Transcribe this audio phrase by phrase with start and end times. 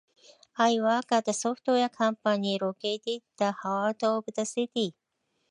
[0.57, 4.95] I work at a software company located in the heart of the city.